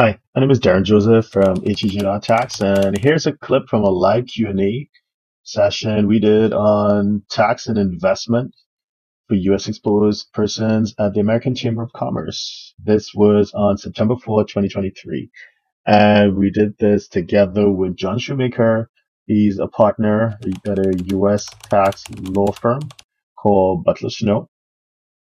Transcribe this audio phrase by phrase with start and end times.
[0.00, 3.90] Hi, my name is Derren Joseph from HTJ Tax, and here's a clip from a
[3.90, 4.88] live Q&A
[5.42, 8.54] session we did on tax and investment
[9.28, 9.68] for U.S.
[9.68, 12.72] exposed persons at the American Chamber of Commerce.
[12.82, 15.28] This was on September 4, 2023.
[15.86, 18.88] And we did this together with John Shoemaker.
[19.26, 21.46] He's a partner at a U.S.
[21.68, 22.88] tax law firm
[23.36, 24.48] called Butler Snow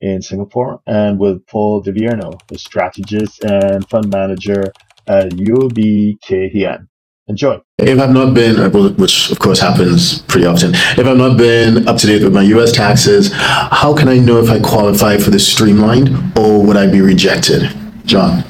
[0.00, 4.72] in Singapore, and with Paul DeVierno, the strategist and fund manager
[5.06, 6.88] at UOB Kay Hian.
[7.28, 7.60] Enjoy.
[7.78, 11.96] If I've not been, which of course happens pretty often, if I've not been up
[11.98, 15.38] to date with my US taxes, how can I know if I qualify for the
[15.38, 17.70] streamlined or would I be rejected?
[18.04, 18.42] John.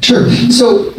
[0.00, 0.28] Sure.
[0.50, 0.92] So,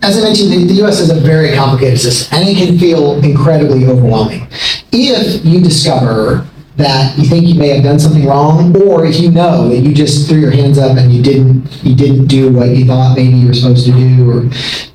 [0.00, 3.22] as I mentioned, the, the US is a very complicated system and it can feel
[3.22, 4.48] incredibly overwhelming.
[4.90, 6.46] If you discover
[6.78, 9.92] that you think you may have done something wrong, or if you know that you
[9.92, 13.36] just threw your hands up and you didn't you didn't do what you thought maybe
[13.36, 14.48] you were supposed to do, or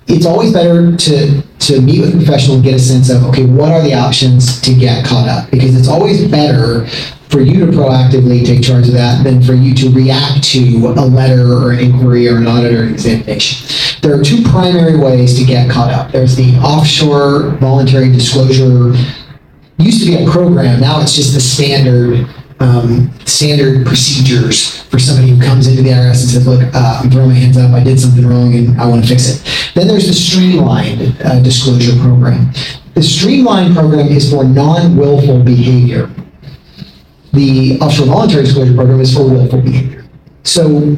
[0.07, 3.45] it's always better to to meet with a professional and get a sense of okay,
[3.45, 5.51] what are the options to get caught up?
[5.51, 6.87] Because it's always better
[7.27, 10.59] for you to proactively take charge of that than for you to react to
[10.95, 13.67] a letter or an inquiry or an audit or an examination.
[14.01, 16.11] There are two primary ways to get caught up.
[16.11, 18.93] There's the offshore voluntary disclosure
[19.83, 22.27] used to be a program, now it's just the standard
[22.59, 27.11] um, standard procedures for somebody who comes into the IRS and says, look, uh, I'm
[27.11, 29.73] throwing my hands up, I did something wrong and I want to fix it.
[29.75, 32.51] Then there's the streamlined uh, disclosure program.
[32.93, 36.09] The streamlined program is for non-willful behavior.
[37.33, 40.05] The offshore voluntary disclosure program is for willful behavior.
[40.43, 40.95] So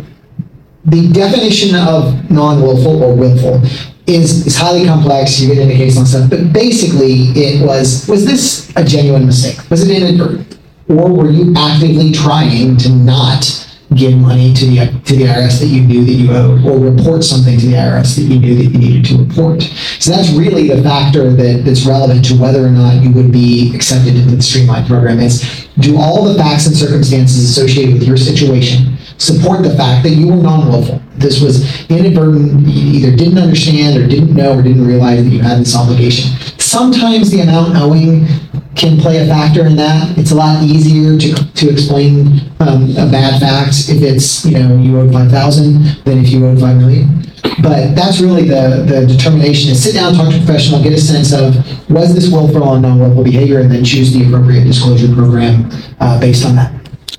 [0.83, 3.61] the definition of non-willful or willful
[4.08, 5.39] is, is highly complex.
[5.39, 9.70] You get into case law stuff, but basically, it was was this a genuine mistake?
[9.70, 13.62] Was it inadvertent, or were you actively trying to not
[13.95, 17.23] give money to the to the IRS that you knew that you owed, or report
[17.23, 19.64] something to the IRS that you knew that you needed to report?
[20.00, 23.75] So that's really the factor that, that's relevant to whether or not you would be
[23.75, 25.19] accepted into the streamlined program.
[25.19, 30.12] Is do all the facts and circumstances associated with your situation support the fact that
[30.12, 31.02] you were non-willful.
[31.16, 35.40] This was inadvertent, you either didn't understand or didn't know or didn't realize that you
[35.40, 36.31] had this obligation.
[36.59, 38.28] Sometimes the amount owing
[38.75, 40.18] can play a factor in that.
[40.18, 44.78] It's a lot easier to, to explain um, a bad fact if it's, you know,
[44.78, 47.24] you owed 5,000 than if you owed 5 million.
[47.62, 51.00] But that's really the, the determination is sit down, talk to a professional, get a
[51.00, 51.56] sense of
[51.90, 56.46] was this willful or non-willful behavior, and then choose the appropriate disclosure program uh, based
[56.46, 56.74] on that.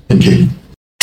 [0.07, 0.47] Thank you.